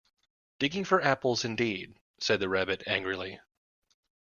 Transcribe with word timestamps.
‘Digging 0.57 0.83
for 0.83 0.99
apples, 0.99 1.45
indeed!’ 1.45 1.93
said 2.17 2.39
the 2.39 2.49
Rabbit 2.49 2.81
angrily. 2.87 3.39